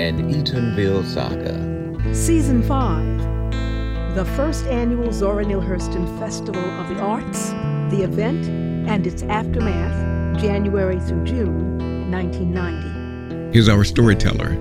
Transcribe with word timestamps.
and 0.00 0.18
Eatonville 0.32 1.04
Saga. 1.04 2.14
Season 2.14 2.62
5 2.62 4.14
The 4.14 4.24
first 4.36 4.64
annual 4.66 5.12
Zora 5.12 5.44
Neale 5.44 5.60
Hurston 5.60 6.18
Festival 6.18 6.64
of 6.80 6.88
the 6.88 6.98
Arts, 7.00 7.50
the 7.94 8.02
event, 8.02 8.48
and 8.88 9.06
its 9.06 9.22
aftermath, 9.24 10.40
January 10.40 10.98
through 11.00 11.24
June 11.24 12.10
1990. 12.10 13.52
Here's 13.52 13.68
our 13.68 13.84
storyteller, 13.84 14.52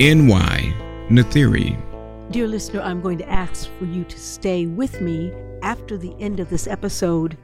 N.Y. 0.00 0.74
Nathiri. 1.10 1.76
Dear 2.32 2.46
listener, 2.46 2.80
I'm 2.80 3.02
going 3.02 3.18
to 3.18 3.28
ask 3.28 3.70
for 3.78 3.84
you 3.84 4.04
to 4.04 4.18
stay 4.18 4.66
with 4.66 5.02
me 5.02 5.32
after 5.62 5.98
the 5.98 6.14
end 6.18 6.40
of 6.40 6.48
this 6.48 6.66
episode 6.66 7.36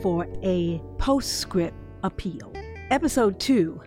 for 0.00 0.26
a 0.42 0.80
postscript 0.96 1.76
appeal. 2.02 2.57
Episode 2.90 3.38
2 3.38 3.82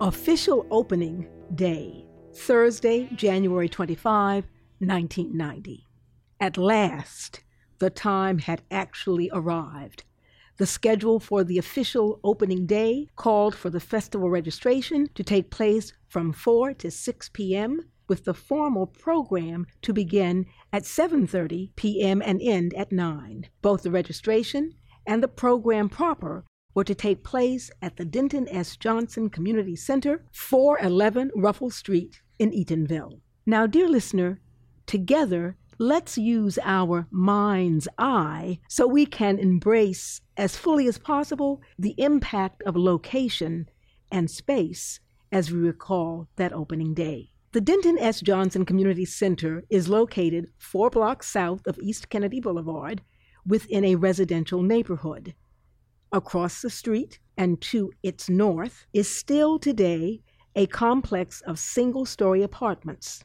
Official 0.00 0.66
Opening 0.70 1.28
Day, 1.54 2.06
Thursday, 2.34 3.10
January 3.14 3.68
25, 3.68 4.46
1990. 4.78 5.86
At 6.40 6.56
last, 6.56 7.44
the 7.78 7.90
time 7.90 8.38
had 8.38 8.62
actually 8.70 9.28
arrived. 9.34 10.04
The 10.56 10.64
schedule 10.64 11.20
for 11.20 11.44
the 11.44 11.58
official 11.58 12.20
opening 12.24 12.64
day 12.64 13.08
called 13.16 13.54
for 13.54 13.68
the 13.68 13.80
festival 13.80 14.30
registration 14.30 15.10
to 15.14 15.22
take 15.22 15.50
place 15.50 15.92
from 16.08 16.32
4 16.32 16.72
to 16.72 16.90
6 16.90 17.28
p.m. 17.34 17.80
with 18.08 18.24
the 18.24 18.32
formal 18.32 18.86
program 18.86 19.66
to 19.82 19.92
begin 19.92 20.46
at 20.72 20.84
7:30 20.84 21.76
p.m. 21.76 22.22
and 22.24 22.40
end 22.40 22.72
at 22.72 22.92
9. 22.92 23.50
Both 23.60 23.82
the 23.82 23.90
registration 23.90 24.72
and 25.06 25.22
the 25.22 25.28
program 25.28 25.90
proper 25.90 26.46
were 26.74 26.84
to 26.84 26.94
take 26.94 27.24
place 27.24 27.70
at 27.82 27.96
the 27.96 28.04
Denton 28.04 28.48
S. 28.48 28.76
Johnson 28.76 29.28
Community 29.28 29.76
Center, 29.76 30.24
411 30.32 31.30
Ruffle 31.34 31.70
Street 31.70 32.20
in 32.38 32.50
Eatonville. 32.50 33.20
Now, 33.46 33.66
dear 33.66 33.88
listener, 33.88 34.40
together, 34.86 35.56
let's 35.78 36.18
use 36.18 36.58
our 36.62 37.06
mind's 37.10 37.88
eye 37.98 38.60
so 38.68 38.86
we 38.86 39.06
can 39.06 39.38
embrace 39.38 40.20
as 40.36 40.56
fully 40.56 40.86
as 40.86 40.98
possible 40.98 41.60
the 41.78 41.94
impact 41.98 42.62
of 42.64 42.76
location 42.76 43.68
and 44.12 44.30
space 44.30 45.00
as 45.32 45.50
we 45.50 45.58
recall 45.58 46.28
that 46.36 46.52
opening 46.52 46.94
day. 46.94 47.30
The 47.52 47.60
Denton 47.60 47.98
S. 47.98 48.20
Johnson 48.20 48.64
Community 48.64 49.04
Center 49.04 49.64
is 49.70 49.88
located 49.88 50.46
four 50.58 50.88
blocks 50.88 51.28
south 51.28 51.66
of 51.66 51.78
East 51.80 52.08
Kennedy 52.08 52.40
Boulevard 52.40 53.02
within 53.44 53.84
a 53.84 53.96
residential 53.96 54.62
neighborhood. 54.62 55.34
Across 56.12 56.62
the 56.62 56.70
street 56.70 57.20
and 57.36 57.60
to 57.60 57.92
its 58.02 58.28
north 58.28 58.84
is 58.92 59.08
still 59.08 59.60
today 59.60 60.22
a 60.56 60.66
complex 60.66 61.40
of 61.42 61.56
single 61.56 62.04
story 62.04 62.42
apartments. 62.42 63.24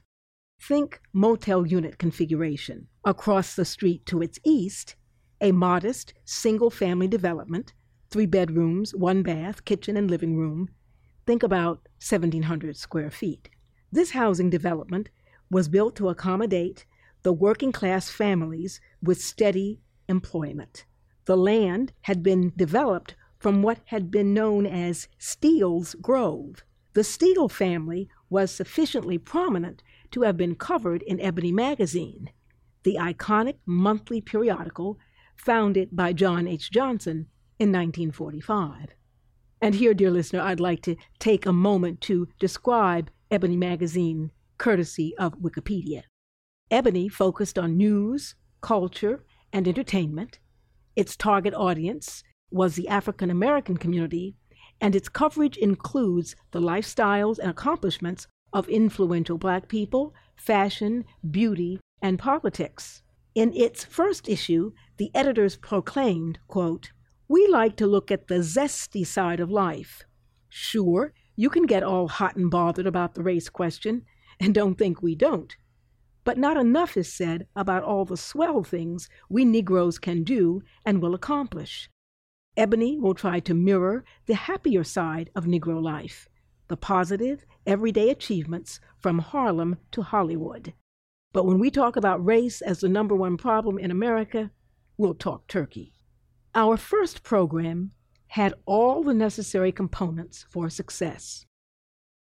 Think 0.61 1.01
motel 1.11 1.65
unit 1.65 1.97
configuration. 1.97 2.87
Across 3.03 3.55
the 3.55 3.65
street 3.65 4.05
to 4.05 4.21
its 4.21 4.37
east, 4.43 4.95
a 5.41 5.51
modest 5.51 6.13
single 6.25 6.69
family 6.69 7.07
development, 7.07 7.73
three 8.11 8.27
bedrooms, 8.27 8.93
one 8.93 9.23
bath, 9.23 9.65
kitchen, 9.65 9.97
and 9.97 10.11
living 10.11 10.37
room. 10.37 10.69
Think 11.25 11.41
about 11.41 11.87
1,700 12.07 12.77
square 12.77 13.09
feet. 13.09 13.49
This 13.91 14.11
housing 14.11 14.51
development 14.51 15.09
was 15.49 15.67
built 15.67 15.95
to 15.95 16.09
accommodate 16.09 16.85
the 17.23 17.33
working 17.33 17.71
class 17.71 18.11
families 18.11 18.79
with 19.01 19.19
steady 19.19 19.81
employment 20.07 20.85
the 21.25 21.37
land 21.37 21.91
had 22.01 22.23
been 22.23 22.53
developed 22.55 23.15
from 23.39 23.61
what 23.61 23.79
had 23.85 24.09
been 24.09 24.33
known 24.33 24.65
as 24.65 25.07
Steele's 25.17 25.95
Grove. 25.95 26.63
The 26.93 27.03
Steele 27.03 27.49
family 27.49 28.09
was 28.29 28.51
sufficiently 28.51 29.17
prominent 29.17 29.83
to 30.11 30.21
have 30.21 30.37
been 30.37 30.55
covered 30.55 31.03
in 31.03 31.19
Ebony 31.19 31.51
magazine, 31.51 32.31
the 32.83 32.95
iconic 32.95 33.55
monthly 33.65 34.21
periodical 34.21 34.97
founded 35.35 35.89
by 35.91 36.13
John 36.13 36.47
H. 36.47 36.71
Johnson 36.71 37.27
in 37.59 37.69
1945. 37.71 38.89
And 39.61 39.75
here, 39.75 39.93
dear 39.93 40.11
listener, 40.11 40.41
I'd 40.41 40.59
like 40.59 40.81
to 40.83 40.95
take 41.19 41.45
a 41.45 41.53
moment 41.53 42.01
to 42.01 42.27
describe 42.39 43.09
Ebony 43.31 43.57
magazine, 43.57 44.31
courtesy 44.57 45.15
of 45.17 45.39
Wikipedia. 45.39 46.03
Ebony 46.71 47.09
focused 47.09 47.57
on 47.57 47.77
news, 47.77 48.35
culture, 48.61 49.25
and 49.51 49.67
entertainment 49.67 50.39
its 50.95 51.15
target 51.15 51.53
audience 51.53 52.23
was 52.51 52.75
the 52.75 52.87
African 52.87 53.29
American 53.29 53.77
community, 53.77 54.35
and 54.79 54.95
its 54.95 55.09
coverage 55.09 55.57
includes 55.57 56.35
the 56.51 56.61
lifestyles 56.61 57.39
and 57.39 57.49
accomplishments 57.49 58.27
of 58.53 58.69
influential 58.69 59.37
black 59.37 59.67
people, 59.67 60.13
fashion, 60.35 61.05
beauty, 61.29 61.79
and 62.01 62.19
politics. 62.19 63.01
In 63.33 63.53
its 63.53 63.83
first 63.83 64.29
issue, 64.29 64.71
the 64.97 65.11
editors 65.13 65.57
proclaimed, 65.57 66.39
quote, 66.47 66.91
We 67.27 67.47
like 67.47 67.75
to 67.77 67.87
look 67.87 68.11
at 68.11 68.27
the 68.27 68.35
zesty 68.35 69.05
side 69.05 69.39
of 69.39 69.51
life. 69.51 70.03
Sure, 70.47 71.13
you 71.35 71.49
can 71.49 71.65
get 71.65 71.83
all 71.83 72.07
hot 72.07 72.37
and 72.37 72.49
bothered 72.49 72.87
about 72.87 73.15
the 73.15 73.23
race 73.23 73.49
question, 73.49 74.03
and 74.39 74.53
don't 74.53 74.77
think 74.77 75.01
we 75.01 75.15
don't. 75.15 75.57
But 76.25 76.37
not 76.37 76.57
enough 76.57 76.97
is 76.97 77.13
said 77.13 77.47
about 77.55 77.83
all 77.83 78.03
the 78.03 78.17
swell 78.17 78.63
things 78.63 79.07
we 79.29 79.45
Negroes 79.45 79.97
can 79.99 80.23
do 80.23 80.61
and 80.85 81.01
will 81.01 81.15
accomplish. 81.15 81.89
Ebony 82.57 82.99
will 82.99 83.13
try 83.13 83.39
to 83.41 83.53
mirror 83.53 84.03
the 84.25 84.35
happier 84.35 84.83
side 84.83 85.29
of 85.35 85.45
Negro 85.45 85.81
life, 85.81 86.27
the 86.67 86.75
positive, 86.75 87.45
everyday 87.67 88.09
achievements 88.09 88.79
from 88.97 89.19
Harlem 89.19 89.77
to 89.91 90.01
Hollywood. 90.01 90.73
But 91.31 91.45
when 91.45 91.59
we 91.59 91.69
talk 91.69 91.95
about 91.95 92.25
race 92.25 92.61
as 92.61 92.79
the 92.79 92.89
number 92.89 93.15
one 93.15 93.37
problem 93.37 93.77
in 93.77 93.91
America, 93.91 94.51
we'll 94.97 95.13
talk 95.13 95.47
turkey. 95.47 95.93
Our 96.55 96.77
first 96.77 97.21
program 97.21 97.91
had 98.29 98.53
all 98.65 99.03
the 99.03 99.13
necessary 99.13 99.71
components 99.71 100.45
for 100.49 100.69
success. 100.69 101.45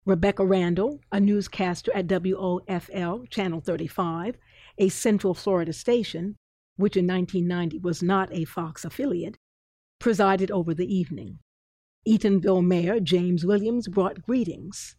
Rebecca 0.06 0.44
Randall, 0.44 1.00
a 1.12 1.20
newscaster 1.20 1.92
at 1.94 2.06
WOFL 2.06 3.28
Channel 3.28 3.60
35, 3.60 4.36
a 4.78 4.88
Central 4.88 5.34
Florida 5.34 5.72
station, 5.74 6.36
which 6.76 6.96
in 6.96 7.06
1990 7.06 7.78
was 7.78 8.02
not 8.02 8.32
a 8.32 8.46
Fox 8.46 8.84
affiliate, 8.84 9.36
presided 9.98 10.50
over 10.50 10.72
the 10.72 10.92
evening. 10.92 11.38
Eatonville 12.08 12.64
Mayor 12.64 12.98
James 12.98 13.44
Williams 13.44 13.88
brought 13.88 14.22
greetings. 14.22 14.96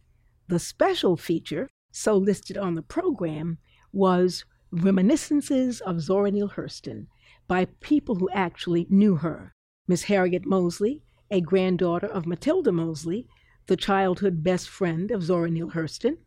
The 0.47 0.59
special 0.59 1.17
feature, 1.17 1.67
so 1.91 2.15
listed 2.15 2.55
on 2.55 2.75
the 2.75 2.83
program, 2.83 3.57
was 3.91 4.45
Reminiscences 4.71 5.81
of 5.81 5.99
Zora 6.01 6.29
Neale 6.29 6.49
Hurston 6.49 7.07
by 7.47 7.65
people 7.65 8.15
who 8.15 8.29
actually 8.29 8.85
knew 8.89 9.15
her. 9.15 9.55
Miss 9.87 10.03
Harriet 10.03 10.45
Mosley, 10.45 11.01
a 11.31 11.41
granddaughter 11.41 12.07
of 12.07 12.27
Matilda 12.27 12.71
Mosley, 12.71 13.27
the 13.67 13.77
childhood 13.77 14.43
best 14.43 14.69
friend 14.69 15.11
of 15.11 15.23
Zora 15.23 15.49
Neale 15.49 15.71
Hurston, 15.71 16.17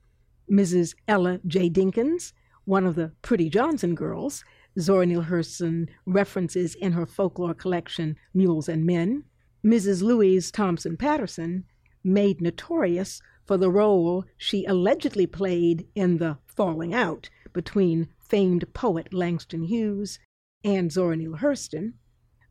Mrs. 0.50 0.94
Ella 1.08 1.40
J. 1.46 1.68
Dinkins, 1.68 2.32
one 2.64 2.86
of 2.86 2.94
the 2.94 3.12
Pretty 3.22 3.50
Johnson 3.50 3.94
girls, 3.94 4.44
Zora 4.78 5.06
Neale 5.06 5.24
Hurston 5.24 5.88
references 6.06 6.74
in 6.74 6.92
her 6.92 7.06
folklore 7.06 7.54
collection 7.54 8.16
Mules 8.32 8.68
and 8.68 8.84
Men, 8.84 9.24
Mrs. 9.64 10.02
Louise 10.02 10.50
Thompson 10.50 10.96
Patterson, 10.96 11.64
made 12.02 12.40
notorious 12.40 13.22
for 13.44 13.56
the 13.56 13.70
role 13.70 14.24
she 14.36 14.64
allegedly 14.64 15.26
played 15.26 15.86
in 15.94 16.18
the 16.18 16.38
falling 16.46 16.94
out 16.94 17.28
between 17.52 18.08
famed 18.18 18.72
poet 18.74 19.12
Langston 19.12 19.62
Hughes 19.62 20.18
and 20.64 20.90
Zora 20.90 21.16
Neale 21.16 21.38
Hurston, 21.38 21.94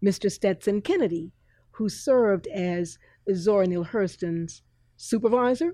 Mr. 0.04 0.32
Stetson 0.32 0.82
Kennedy, 0.82 1.32
who 1.72 1.90
served 1.90 2.48
as 2.48 2.98
Zora 3.34 3.68
Neale 3.68 3.86
Hurston's 3.86 4.62
supervisor, 5.04 5.74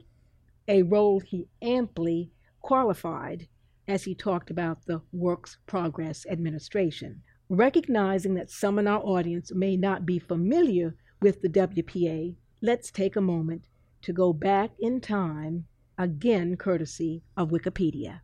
a 0.67 0.81
role 0.81 1.19
he 1.19 1.47
amply 1.61 2.31
qualified 2.61 3.47
as 3.87 4.03
he 4.03 4.15
talked 4.15 4.49
about 4.49 4.85
the 4.85 5.01
Works 5.11 5.57
Progress 5.67 6.25
Administration. 6.29 7.21
Recognizing 7.47 8.33
that 8.35 8.49
some 8.49 8.79
in 8.79 8.87
our 8.87 9.01
audience 9.01 9.51
may 9.53 9.77
not 9.77 10.05
be 10.05 10.17
familiar 10.17 10.95
with 11.21 11.41
the 11.41 11.49
WPA, 11.49 12.35
let's 12.61 12.89
take 12.89 13.15
a 13.15 13.21
moment 13.21 13.67
to 14.01 14.13
go 14.13 14.33
back 14.33 14.71
in 14.79 14.99
time, 14.99 15.65
again 15.97 16.57
courtesy 16.57 17.21
of 17.37 17.49
Wikipedia. 17.49 18.21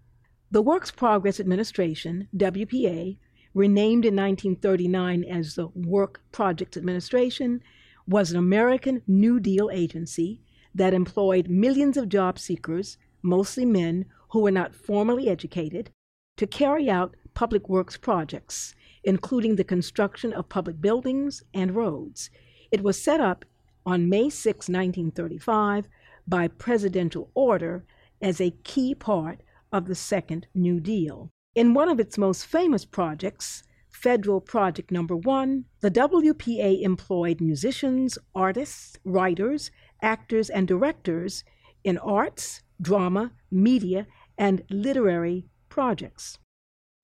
The 0.49 0.63
Works 0.63 0.89
Progress 0.89 1.39
Administration, 1.39 2.29
WPA, 2.35 3.17
renamed 3.53 4.05
in 4.05 4.15
1939 4.15 5.23
as 5.23 5.53
the 5.53 5.67
Work 5.67 6.21
Projects 6.31 6.77
Administration, 6.77 7.61
was 8.07 8.31
an 8.31 8.37
American 8.37 9.03
New 9.07 9.39
Deal 9.39 9.69
agency 9.71 10.41
that 10.75 10.93
employed 10.93 11.47
millions 11.47 11.97
of 11.97 12.09
job 12.09 12.37
seekers, 12.37 12.97
mostly 13.23 13.65
men 13.65 14.05
who 14.29 14.41
were 14.41 14.51
not 14.51 14.75
formally 14.75 15.29
educated, 15.29 15.89
to 16.37 16.45
carry 16.45 16.89
out 16.89 17.15
public 17.33 17.67
works 17.69 17.97
projects, 17.97 18.75
including 19.03 19.55
the 19.55 19.63
construction 19.63 20.33
of 20.33 20.49
public 20.49 20.79
buildings 20.81 21.41
and 21.53 21.75
roads. 21.75 22.29
It 22.71 22.83
was 22.83 23.01
set 23.01 23.21
up 23.21 23.45
on 23.85 24.09
May 24.09 24.29
6, 24.29 24.67
1935, 24.67 25.87
by 26.27 26.47
presidential 26.47 27.31
order 27.33 27.85
as 28.21 28.41
a 28.41 28.55
key 28.63 28.93
part 28.95 29.41
of 29.71 29.85
the 29.85 29.95
Second 29.95 30.47
New 30.53 30.79
Deal. 30.79 31.29
In 31.53 31.73
one 31.73 31.89
of 31.89 31.99
its 31.99 32.17
most 32.17 32.45
famous 32.45 32.83
projects, 32.83 33.63
Federal 33.89 34.41
Project 34.41 34.91
Number 34.91 35.15
One, 35.15 35.65
the 35.79 35.91
WPA 35.91 36.81
employed 36.81 37.39
musicians, 37.39 38.17
artists, 38.33 38.97
writers, 39.05 39.71
actors, 40.01 40.49
and 40.49 40.67
directors 40.67 41.43
in 41.83 41.97
arts, 41.97 42.63
drama, 42.81 43.31
media, 43.51 44.07
and 44.37 44.63
literary 44.69 45.45
projects. 45.69 46.37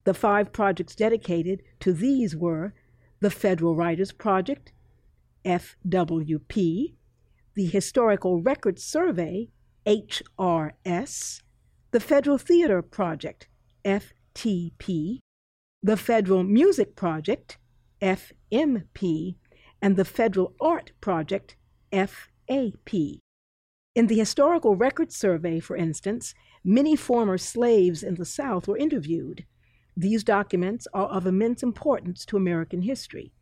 The 0.04 0.14
five 0.14 0.52
projects 0.52 0.94
dedicated 0.96 1.62
to 1.80 1.92
these 1.92 2.34
were 2.36 2.74
the 3.20 3.30
Federal 3.30 3.76
Writers 3.76 4.12
Project, 4.12 4.72
FWP, 5.44 6.94
the 7.54 7.66
Historical 7.66 8.42
Records 8.42 8.82
Survey, 8.82 9.48
HRS, 9.86 11.42
the 11.90 12.00
Federal 12.00 12.38
Theater 12.38 12.82
Project, 12.82 13.48
FTP, 13.84 15.18
the 15.82 15.96
Federal 15.96 16.42
Music 16.42 16.96
Project, 16.96 17.58
FMP, 18.00 19.36
and 19.80 19.96
the 19.96 20.04
Federal 20.04 20.54
Art 20.60 20.92
Project, 21.00 21.56
FAP. 22.48 23.20
In 23.94 24.06
the 24.06 24.18
Historical 24.18 24.74
Records 24.74 25.16
Survey, 25.16 25.60
for 25.60 25.76
instance, 25.76 26.34
many 26.64 26.96
former 26.96 27.36
slaves 27.36 28.02
in 28.02 28.14
the 28.14 28.24
South 28.24 28.66
were 28.66 28.76
interviewed. 28.76 29.44
These 29.96 30.24
documents 30.24 30.88
are 30.94 31.08
of 31.08 31.26
immense 31.26 31.62
importance 31.62 32.24
to 32.26 32.36
American 32.36 32.82
history. 32.82 33.32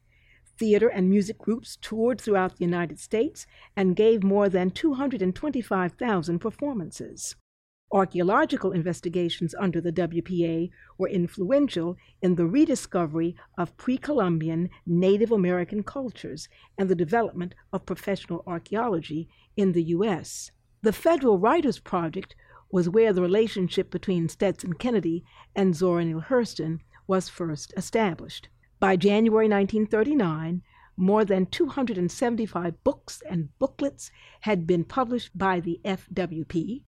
Theater 0.58 0.88
and 0.88 1.08
music 1.08 1.38
groups 1.38 1.78
toured 1.80 2.20
throughout 2.20 2.56
the 2.56 2.64
United 2.64 2.98
States 2.98 3.46
and 3.76 3.96
gave 3.96 4.22
more 4.22 4.48
than 4.48 4.70
225,000 4.70 6.38
performances. 6.38 7.36
Archaeological 7.92 8.70
investigations 8.70 9.52
under 9.58 9.80
the 9.80 9.90
WPA 9.90 10.70
were 10.96 11.08
influential 11.08 11.96
in 12.22 12.36
the 12.36 12.46
rediscovery 12.46 13.34
of 13.58 13.76
pre 13.76 13.98
Columbian 13.98 14.70
Native 14.86 15.32
American 15.32 15.82
cultures 15.82 16.48
and 16.78 16.88
the 16.88 16.94
development 16.94 17.52
of 17.72 17.86
professional 17.86 18.44
archaeology 18.46 19.28
in 19.56 19.72
the 19.72 19.82
U.S. 19.94 20.52
The 20.82 20.92
Federal 20.92 21.38
Writers 21.38 21.80
Project 21.80 22.36
was 22.70 22.88
where 22.88 23.12
the 23.12 23.22
relationship 23.22 23.90
between 23.90 24.28
Stetson 24.28 24.74
Kennedy 24.74 25.24
and 25.56 25.74
Zora 25.74 26.04
Neale 26.04 26.20
Hurston 26.20 26.78
was 27.08 27.28
first 27.28 27.74
established. 27.76 28.48
By 28.78 28.94
January 28.94 29.48
1939, 29.48 30.62
more 30.96 31.24
than 31.24 31.46
275 31.46 32.84
books 32.84 33.20
and 33.28 33.48
booklets 33.58 34.12
had 34.42 34.64
been 34.64 34.84
published 34.84 35.36
by 35.36 35.58
the 35.58 35.80
FWP, 35.84 36.82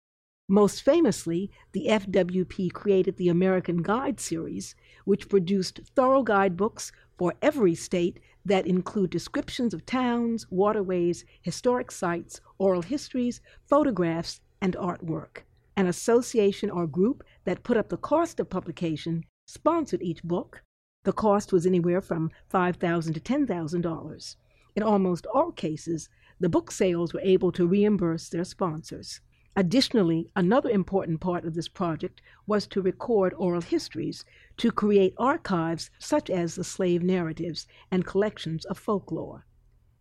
most 0.51 0.81
famously, 0.81 1.51
the 1.73 1.85
FWP 1.87 2.73
created 2.73 3.17
the 3.17 3.29
American 3.29 3.83
Guide 3.83 4.19
series, 4.19 4.75
which 5.05 5.29
produced 5.29 5.81
thorough 5.95 6.23
guidebooks 6.23 6.91
for 7.19 7.35
every 7.39 7.75
state 7.75 8.19
that 8.43 8.65
include 8.65 9.11
descriptions 9.11 9.75
of 9.75 9.85
towns, 9.85 10.47
waterways, 10.49 11.23
historic 11.43 11.91
sites, 11.91 12.41
oral 12.57 12.81
histories, 12.81 13.41
photographs, 13.67 14.41
and 14.59 14.75
artwork. 14.75 15.43
An 15.77 15.85
association 15.85 16.71
or 16.71 16.87
group 16.87 17.23
that 17.43 17.63
put 17.63 17.77
up 17.77 17.89
the 17.89 17.97
cost 17.97 18.39
of 18.39 18.49
publication 18.49 19.25
sponsored 19.45 20.01
each 20.01 20.23
book. 20.23 20.63
The 21.03 21.13
cost 21.13 21.53
was 21.53 21.67
anywhere 21.67 22.01
from 22.01 22.31
$5,000 22.51 23.13
to 23.13 23.19
$10,000. 23.19 24.35
In 24.75 24.81
almost 24.81 25.27
all 25.27 25.51
cases, 25.51 26.09
the 26.39 26.49
book 26.49 26.71
sales 26.71 27.13
were 27.13 27.21
able 27.21 27.51
to 27.51 27.67
reimburse 27.67 28.29
their 28.29 28.43
sponsors. 28.43 29.21
Additionally, 29.55 30.31
another 30.35 30.69
important 30.69 31.19
part 31.19 31.43
of 31.43 31.53
this 31.53 31.67
project 31.67 32.21
was 32.45 32.67
to 32.67 32.81
record 32.81 33.33
oral 33.37 33.61
histories, 33.61 34.23
to 34.57 34.71
create 34.71 35.13
archives 35.17 35.89
such 35.99 36.29
as 36.29 36.55
the 36.55 36.63
slave 36.63 37.03
narratives 37.03 37.67
and 37.91 38.05
collections 38.05 38.63
of 38.65 38.77
folklore. 38.77 39.45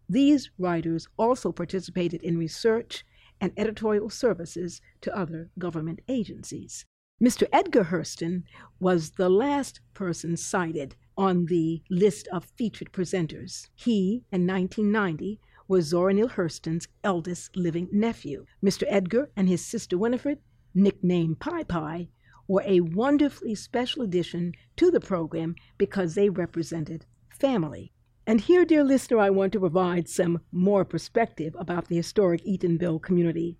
These 0.08 0.50
writers 0.58 1.08
also 1.18 1.52
participated 1.52 2.22
in 2.22 2.38
research 2.38 3.04
and 3.40 3.52
editorial 3.56 4.10
services 4.10 4.80
to 5.00 5.16
other 5.16 5.50
government 5.58 6.00
agencies. 6.08 6.84
Mr. 7.22 7.48
Edgar 7.52 7.84
Hurston 7.84 8.44
was 8.78 9.10
the 9.10 9.28
last 9.28 9.80
person 9.92 10.36
cited 10.36 10.94
on 11.16 11.46
the 11.46 11.82
list 11.90 12.28
of 12.28 12.44
featured 12.56 12.92
presenters. 12.92 13.68
He, 13.74 14.24
in 14.30 14.46
1990, 14.46 15.40
was 15.68 15.84
Zora 15.84 16.14
Neale 16.14 16.30
Hurston's 16.30 16.88
eldest 17.04 17.54
living 17.54 17.88
nephew. 17.92 18.46
Mr. 18.64 18.84
Edgar 18.88 19.30
and 19.36 19.48
his 19.48 19.62
sister 19.64 19.98
Winifred, 19.98 20.38
nicknamed 20.74 21.38
Pie 21.38 21.64
Pie, 21.64 22.08
were 22.46 22.64
a 22.64 22.80
wonderfully 22.80 23.54
special 23.54 24.00
addition 24.02 24.54
to 24.76 24.90
the 24.90 24.98
program 24.98 25.54
because 25.76 26.14
they 26.14 26.30
represented 26.30 27.04
family. 27.28 27.92
And 28.26 28.40
here, 28.40 28.64
dear 28.64 28.82
listener, 28.82 29.18
I 29.18 29.30
want 29.30 29.52
to 29.52 29.60
provide 29.60 30.08
some 30.08 30.40
more 30.50 30.84
perspective 30.84 31.54
about 31.58 31.88
the 31.88 31.96
historic 31.96 32.44
Eatonville 32.44 33.02
community. 33.02 33.58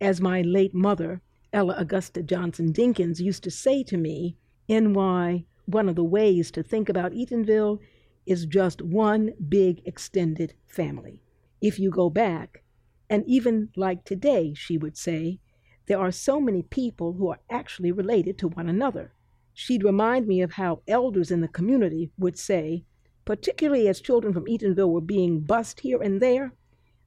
As 0.00 0.20
my 0.20 0.42
late 0.42 0.74
mother, 0.74 1.22
Ella 1.52 1.74
Augusta 1.78 2.22
Johnson 2.22 2.72
Dinkins, 2.72 3.20
used 3.20 3.44
to 3.44 3.50
say 3.50 3.84
to 3.84 3.96
me, 3.96 4.36
NY, 4.68 5.44
one 5.66 5.88
of 5.88 5.94
the 5.94 6.04
ways 6.04 6.50
to 6.50 6.62
think 6.64 6.88
about 6.88 7.12
Eatonville 7.12 7.78
is 8.26 8.46
just 8.46 8.82
one 8.82 9.32
big 9.48 9.80
extended 9.84 10.54
family. 10.66 11.22
If 11.64 11.78
you 11.78 11.90
go 11.90 12.10
back, 12.10 12.62
and 13.08 13.24
even 13.26 13.70
like 13.74 14.04
today, 14.04 14.52
she 14.52 14.76
would 14.76 14.98
say, 14.98 15.40
there 15.86 15.98
are 15.98 16.12
so 16.12 16.38
many 16.38 16.60
people 16.60 17.14
who 17.14 17.30
are 17.30 17.40
actually 17.48 17.90
related 17.90 18.36
to 18.36 18.48
one 18.48 18.68
another. 18.68 19.14
She'd 19.54 19.82
remind 19.82 20.26
me 20.26 20.42
of 20.42 20.52
how 20.52 20.82
elders 20.86 21.30
in 21.30 21.40
the 21.40 21.48
community 21.48 22.10
would 22.18 22.38
say, 22.38 22.84
particularly 23.24 23.88
as 23.88 24.02
children 24.02 24.34
from 24.34 24.44
Eatonville 24.44 24.90
were 24.90 25.00
being 25.00 25.40
bussed 25.40 25.80
here 25.80 26.02
and 26.02 26.20
there, 26.20 26.52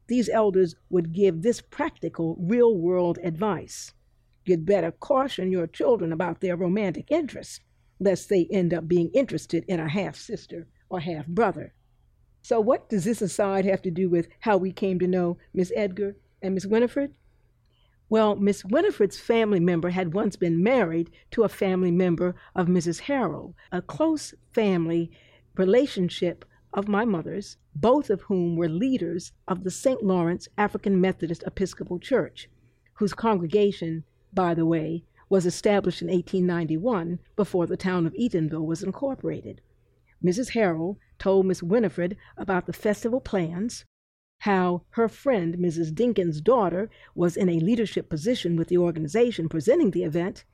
these 0.08 0.28
elders 0.28 0.76
would 0.90 1.14
give 1.14 1.44
this 1.44 1.62
practical, 1.62 2.36
real 2.40 2.76
world 2.76 3.20
advice. 3.22 3.94
You'd 4.44 4.66
better 4.66 4.90
caution 4.92 5.52
your 5.52 5.68
children 5.68 6.12
about 6.12 6.42
their 6.42 6.56
romantic 6.56 7.12
interests, 7.12 7.60
lest 8.00 8.28
they 8.28 8.48
end 8.50 8.74
up 8.74 8.88
being 8.88 9.12
interested 9.14 9.66
in 9.68 9.80
a 9.80 9.88
half 9.88 10.16
sister 10.16 10.66
or 10.90 11.00
half 11.02 11.28
brother. 11.28 11.76
So, 12.48 12.62
what 12.62 12.88
does 12.88 13.04
this 13.04 13.22
aside 13.22 13.66
have 13.66 13.82
to 13.82 13.92
do 13.92 14.08
with 14.08 14.30
how 14.40 14.56
we 14.56 14.72
came 14.72 15.00
to 15.00 15.06
know 15.06 15.38
Miss 15.54 15.70
Edgar 15.76 16.16
and 16.42 16.54
Miss 16.54 16.66
Winifred? 16.66 17.14
Well, 18.08 18.38
Miss 18.38 18.64
Winifred's 18.64 19.20
family 19.20 19.60
member 19.60 19.90
had 19.90 20.14
once 20.14 20.38
been 20.38 20.64
married 20.64 21.12
to 21.32 21.44
a 21.44 21.50
family 21.50 21.92
member 21.92 22.36
of 22.56 22.68
Mrs. 22.68 23.02
Harrell, 23.02 23.54
a 23.70 23.82
close 23.82 24.34
family 24.54 25.12
relationship 25.58 26.46
of 26.72 26.88
my 26.88 27.04
mother's, 27.04 27.58
both 27.76 28.10
of 28.10 28.22
whom 28.22 28.56
were 28.56 28.70
leaders 28.70 29.34
of 29.46 29.66
the 29.66 29.70
St. 29.70 30.02
Lawrence 30.02 30.48
African 30.58 31.02
Methodist 31.02 31.44
Episcopal 31.46 32.00
Church, 32.00 32.50
whose 32.94 33.14
congregation, 33.14 34.06
by 34.34 34.54
the 34.54 34.66
way, 34.66 35.04
was 35.28 35.46
established 35.46 36.02
in 36.02 36.08
1891 36.08 37.20
before 37.36 37.68
the 37.68 37.76
town 37.76 38.08
of 38.08 38.14
Eatonville 38.14 38.66
was 38.66 38.84
incorporated. 38.84 39.60
Mrs. 40.24 40.52
Harrell 40.52 40.98
told 41.20 41.46
Miss 41.46 41.62
Winifred 41.62 42.18
about 42.38 42.66
the 42.66 42.74
festival 42.74 43.22
plans, 43.22 43.86
how 44.40 44.84
her 44.92 45.08
friend 45.08 45.56
Mrs. 45.58 45.94
Dinkin's 45.94 46.42
daughter 46.42 46.90
was 47.16 47.38
in 47.38 47.50
a 47.50 47.60
leadership 47.60 48.10
position 48.10 48.56
with 48.56 48.68
the 48.68 48.78
organization 48.78 49.50
presenting 49.50 49.92
the 49.92 50.04
event, 50.04 50.46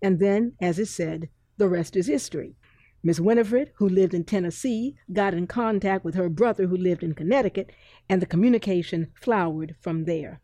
and 0.00 0.18
then, 0.18 0.54
as 0.60 0.78
is 0.78 0.90
said, 0.90 1.28
the 1.56 1.68
rest 1.68 1.96
is 1.96 2.06
history. 2.06 2.56
Miss 3.04 3.18
Winifred, 3.18 3.72
who 3.76 3.88
lived 3.88 4.14
in 4.14 4.24
Tennessee, 4.24 4.96
got 5.12 5.34
in 5.34 5.46
contact 5.46 6.04
with 6.04 6.14
her 6.14 6.28
brother 6.28 6.66
who 6.68 6.76
lived 6.76 7.02
in 7.02 7.14
Connecticut, 7.14 7.70
and 8.08 8.22
the 8.22 8.26
communication 8.26 9.10
flowered 9.14 9.74
from 9.80 10.04
there. 10.04 10.40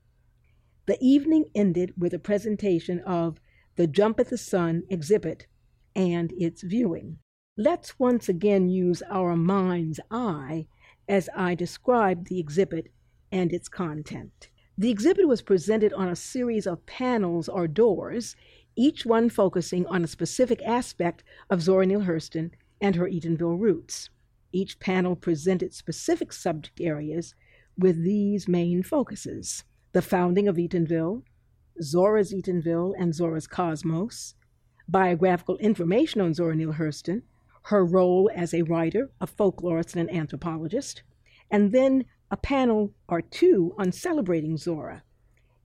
The 0.86 0.98
evening 1.00 1.46
ended 1.54 1.94
with 1.96 2.14
a 2.14 2.18
presentation 2.18 3.00
of 3.00 3.40
the 3.76 3.86
Jump 3.86 4.18
at 4.18 4.30
the 4.30 4.38
Sun 4.38 4.84
exhibit 4.88 5.46
and 5.94 6.32
its 6.32 6.62
viewing. 6.62 7.18
Let's 7.60 7.98
once 7.98 8.28
again 8.28 8.68
use 8.68 9.02
our 9.10 9.34
mind's 9.34 9.98
eye 10.12 10.68
as 11.08 11.28
I 11.34 11.56
describe 11.56 12.28
the 12.28 12.38
exhibit 12.38 12.92
and 13.32 13.52
its 13.52 13.68
content. 13.68 14.48
The 14.78 14.90
exhibit 14.90 15.26
was 15.26 15.42
presented 15.42 15.92
on 15.92 16.06
a 16.06 16.14
series 16.14 16.68
of 16.68 16.86
panels 16.86 17.48
or 17.48 17.66
doors, 17.66 18.36
each 18.76 19.04
one 19.04 19.28
focusing 19.28 19.84
on 19.86 20.04
a 20.04 20.06
specific 20.06 20.62
aspect 20.62 21.24
of 21.50 21.60
Zora 21.60 21.84
Neale 21.84 22.02
Hurston 22.02 22.52
and 22.80 22.94
her 22.94 23.08
Eatonville 23.08 23.58
roots. 23.58 24.08
Each 24.52 24.78
panel 24.78 25.16
presented 25.16 25.74
specific 25.74 26.32
subject 26.32 26.80
areas 26.80 27.34
with 27.76 28.04
these 28.04 28.46
main 28.46 28.84
focuses 28.84 29.64
the 29.90 30.00
founding 30.00 30.46
of 30.46 30.58
Eatonville, 30.58 31.24
Zora's 31.82 32.32
Eatonville 32.32 32.94
and 32.96 33.12
Zora's 33.12 33.48
Cosmos, 33.48 34.36
biographical 34.86 35.56
information 35.56 36.20
on 36.20 36.32
Zora 36.34 36.54
Neale 36.54 36.74
Hurston, 36.74 37.22
her 37.68 37.84
role 37.84 38.30
as 38.34 38.54
a 38.54 38.62
writer, 38.62 39.10
a 39.20 39.26
folklorist, 39.26 39.94
and 39.94 40.08
an 40.08 40.16
anthropologist, 40.16 41.02
and 41.50 41.70
then 41.70 42.02
a 42.30 42.36
panel 42.36 42.94
or 43.08 43.20
two 43.20 43.74
on 43.78 43.92
celebrating 43.92 44.56
Zora, 44.56 45.02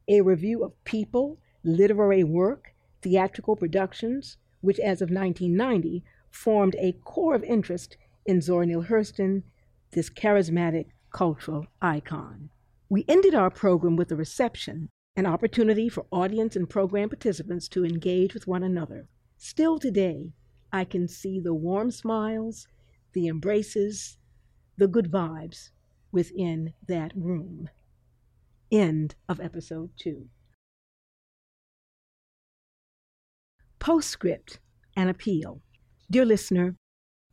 a 0.09 0.19
review 0.19 0.65
of 0.65 0.83
people, 0.83 1.39
literary 1.63 2.23
work, 2.23 2.73
theatrical 3.01 3.55
productions, 3.55 4.35
which 4.59 4.79
as 4.79 5.01
of 5.01 5.09
1990 5.09 6.03
formed 6.29 6.75
a 6.77 6.91
core 7.05 7.35
of 7.35 7.43
interest 7.45 7.95
in 8.25 8.41
Zora 8.41 8.65
Neale 8.65 8.83
Hurston, 8.83 9.43
this 9.91 10.09
charismatic 10.09 10.87
cultural 11.13 11.67
icon. 11.81 12.49
We 12.89 13.05
ended 13.07 13.33
our 13.33 13.49
program 13.49 13.95
with 13.95 14.11
a 14.11 14.17
reception, 14.17 14.89
an 15.15 15.25
opportunity 15.25 15.87
for 15.87 16.05
audience 16.11 16.57
and 16.57 16.69
program 16.69 17.07
participants 17.07 17.69
to 17.69 17.85
engage 17.85 18.33
with 18.33 18.45
one 18.45 18.63
another. 18.63 19.07
Still 19.37 19.79
today, 19.79 20.33
I 20.73 20.85
can 20.85 21.07
see 21.07 21.39
the 21.39 21.53
warm 21.53 21.91
smiles, 21.91 22.67
the 23.13 23.27
embraces, 23.27 24.17
the 24.75 24.87
good 24.87 25.11
vibes 25.11 25.69
within 26.11 26.73
that 26.87 27.11
room. 27.15 27.69
End 28.71 29.13
of 29.29 29.39
episode 29.39 29.91
two. 29.99 30.29
Postscript 33.77 34.59
and 34.95 35.11
appeal. 35.11 35.61
Dear 36.09 36.25
listener, 36.25 36.75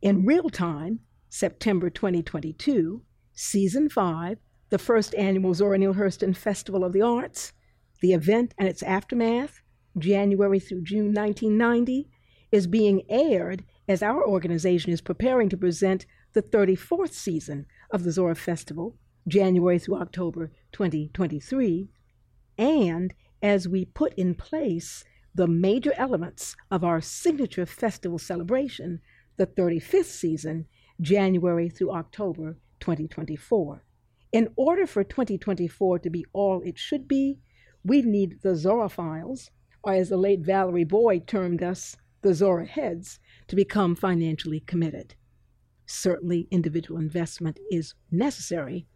in 0.03 0.25
real 0.25 0.49
time, 0.49 0.99
September 1.29 1.89
2022, 1.89 3.01
Season 3.33 3.89
5, 3.89 4.37
the 4.69 4.77
first 4.77 5.15
annual 5.15 5.55
Zora 5.55 5.79
Neale 5.79 5.95
Hurston 5.95 6.35
Festival 6.35 6.83
of 6.83 6.93
the 6.93 7.01
Arts, 7.01 7.53
the 8.01 8.13
event 8.13 8.53
and 8.59 8.67
its 8.67 8.83
aftermath, 8.83 9.61
January 9.97 10.59
through 10.59 10.83
June 10.83 11.13
1990, 11.13 12.07
is 12.51 12.67
being 12.67 13.03
aired 13.09 13.63
as 13.87 14.03
our 14.03 14.25
organization 14.25 14.91
is 14.91 15.01
preparing 15.01 15.49
to 15.49 15.57
present 15.57 16.05
the 16.33 16.41
34th 16.41 17.13
season 17.13 17.65
of 17.91 18.03
the 18.03 18.11
Zora 18.11 18.35
Festival, 18.35 18.95
January 19.27 19.79
through 19.79 20.01
October 20.01 20.51
2023, 20.71 21.89
and 22.57 23.13
as 23.41 23.67
we 23.67 23.85
put 23.85 24.13
in 24.13 24.35
place 24.35 25.03
the 25.33 25.47
major 25.47 25.93
elements 25.97 26.55
of 26.69 26.83
our 26.83 27.01
signature 27.01 27.65
festival 27.65 28.19
celebration, 28.19 28.99
the 29.37 29.47
35th 29.47 30.05
season, 30.05 30.65
January 30.99 31.69
through 31.69 31.91
October 31.91 32.57
2024. 32.79 33.83
In 34.31 34.49
order 34.55 34.85
for 34.85 35.03
2024 35.03 35.99
to 35.99 36.09
be 36.09 36.25
all 36.33 36.61
it 36.63 36.77
should 36.77 37.07
be, 37.07 37.39
we 37.83 38.01
need 38.01 38.41
the 38.41 38.49
Zoraphiles, 38.49 39.49
or 39.83 39.93
as 39.93 40.09
the 40.09 40.17
late 40.17 40.41
Valerie 40.41 40.83
Boyd 40.83 41.27
termed 41.27 41.63
us, 41.63 41.97
the 42.21 42.33
Zora 42.33 42.65
heads, 42.65 43.19
to 43.47 43.55
become 43.55 43.95
financially 43.95 44.59
committed. 44.61 45.15
Certainly, 45.85 46.47
individual 46.51 46.99
investment 46.99 47.59
is 47.69 47.93
necessary, 48.11 48.87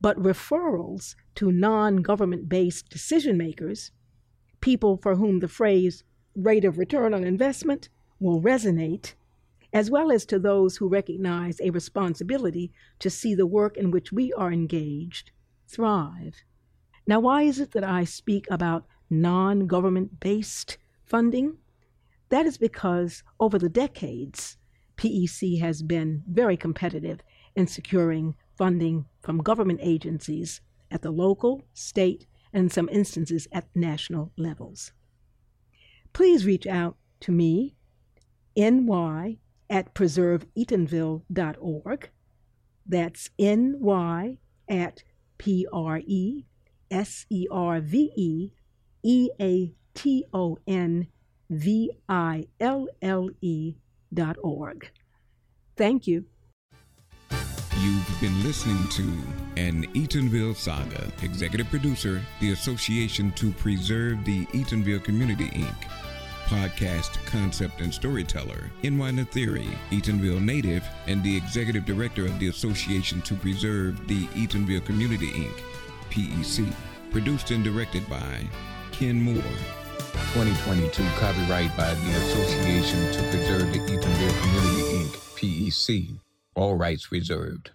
but 0.00 0.16
referrals 0.16 1.14
to 1.34 1.50
non 1.50 2.02
government 2.02 2.48
based 2.48 2.88
decision 2.88 3.36
makers, 3.36 3.90
people 4.60 4.96
for 4.96 5.16
whom 5.16 5.40
the 5.40 5.48
phrase 5.48 6.04
rate 6.36 6.64
of 6.64 6.78
return 6.78 7.12
on 7.12 7.24
investment 7.24 7.88
will 8.18 8.40
resonate, 8.40 9.14
as 9.72 9.90
well 9.90 10.12
as 10.12 10.24
to 10.26 10.38
those 10.38 10.76
who 10.76 10.88
recognize 10.88 11.60
a 11.60 11.70
responsibility 11.70 12.72
to 12.98 13.10
see 13.10 13.34
the 13.34 13.46
work 13.46 13.76
in 13.76 13.90
which 13.90 14.12
we 14.12 14.32
are 14.34 14.52
engaged 14.52 15.32
thrive. 15.66 16.42
Now, 17.06 17.20
why 17.20 17.42
is 17.42 17.60
it 17.60 17.72
that 17.72 17.84
I 17.84 18.04
speak 18.04 18.46
about 18.50 18.86
non 19.08 19.66
government 19.66 20.20
based 20.20 20.78
funding? 21.04 21.56
That 22.30 22.46
is 22.46 22.56
because 22.56 23.22
over 23.38 23.58
the 23.58 23.68
decades, 23.68 24.56
PEC 24.96 25.60
has 25.60 25.82
been 25.82 26.22
very 26.28 26.56
competitive 26.56 27.20
in 27.54 27.66
securing 27.66 28.34
funding 28.56 29.04
from 29.20 29.38
government 29.38 29.80
agencies 29.82 30.62
at 30.90 31.02
the 31.02 31.10
local, 31.10 31.64
state, 31.74 32.26
and 32.52 32.64
in 32.64 32.70
some 32.70 32.88
instances 32.90 33.48
at 33.52 33.68
national 33.74 34.32
levels. 34.36 34.92
Please 36.12 36.44
reach 36.44 36.66
out 36.66 36.96
to 37.20 37.32
me, 37.32 37.74
ny 38.56 39.38
at 39.68 39.94
preserveeatonville.org. 39.94 42.10
That's 42.86 43.30
ny 43.38 44.38
at 44.68 45.02
P 45.38 45.66
R 45.72 46.00
E 46.04 46.44
S 46.90 47.24
E 47.30 47.46
R 47.50 47.80
V 47.80 48.12
E 48.16 48.50
E 49.02 49.30
A 49.40 49.72
T 49.94 50.24
O 50.32 50.58
N 50.66 51.06
V 51.50 51.90
I 52.08 52.46
L 52.60 52.88
L 53.02 53.28
E 53.40 53.74
dot 54.14 54.36
org. 54.42 54.88
Thank 55.76 56.06
you. 56.06 56.24
You've 57.80 58.20
been 58.20 58.42
listening 58.44 58.86
to 58.90 59.02
an 59.60 59.86
Eatonville 59.94 60.54
Saga. 60.54 61.10
Executive 61.22 61.68
producer, 61.70 62.20
the 62.40 62.52
Association 62.52 63.32
to 63.32 63.50
Preserve 63.52 64.22
the 64.24 64.44
Eatonville 64.46 65.02
Community, 65.02 65.48
Inc. 65.50 65.84
Podcast 66.44 67.24
concept 67.24 67.80
and 67.80 67.94
storyteller, 67.94 68.70
NY 68.82 69.12
Nathiri, 69.12 69.74
Eatonville 69.90 70.42
native, 70.42 70.84
and 71.06 71.22
the 71.22 71.34
executive 71.34 71.86
director 71.86 72.26
of 72.26 72.38
the 72.38 72.48
Association 72.48 73.22
to 73.22 73.34
Preserve 73.34 74.06
the 74.06 74.26
Eatonville 74.28 74.84
Community, 74.84 75.30
Inc. 75.30 75.62
PEC. 76.10 76.70
Produced 77.10 77.50
and 77.50 77.64
directed 77.64 78.08
by 78.10 78.46
Ken 78.92 79.20
Moore. 79.20 79.79
2022 80.32 81.02
copyright 81.18 81.76
by 81.76 81.92
the 81.94 82.10
Association 82.10 83.12
to 83.12 83.22
Preserve 83.30 83.72
the 83.72 83.80
Eatonville 83.80 84.42
Community, 84.42 85.04
Inc., 85.04 85.16
PEC. 85.36 86.18
All 86.54 86.76
rights 86.76 87.10
reserved. 87.10 87.70